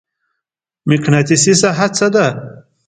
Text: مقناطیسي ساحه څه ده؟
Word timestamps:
مقناطیسي 0.89 1.53
ساحه 1.61 1.87
څه 1.97 2.07
ده؟ 2.13 2.25